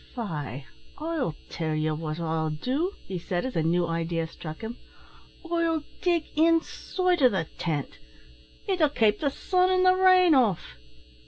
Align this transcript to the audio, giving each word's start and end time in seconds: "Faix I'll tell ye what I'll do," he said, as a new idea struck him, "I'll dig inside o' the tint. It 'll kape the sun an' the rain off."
"Faix 0.15 0.65
I'll 0.97 1.35
tell 1.47 1.75
ye 1.75 1.91
what 1.91 2.19
I'll 2.19 2.49
do," 2.49 2.93
he 3.05 3.19
said, 3.19 3.45
as 3.45 3.55
a 3.55 3.61
new 3.61 3.85
idea 3.87 4.25
struck 4.25 4.61
him, 4.61 4.77
"I'll 5.45 5.83
dig 6.01 6.23
inside 6.35 7.21
o' 7.21 7.29
the 7.29 7.45
tint. 7.59 7.99
It 8.67 8.79
'll 8.81 8.89
kape 8.89 9.19
the 9.19 9.29
sun 9.29 9.69
an' 9.69 9.83
the 9.83 9.93
rain 9.95 10.33
off." 10.33 10.77